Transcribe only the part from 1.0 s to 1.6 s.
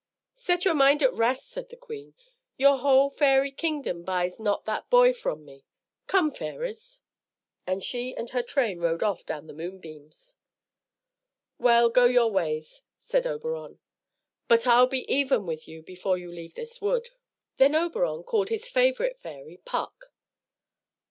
at rest,"